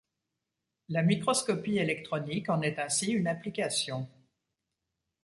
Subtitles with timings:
[0.89, 4.09] La microscopie électronique en est ainsi une application.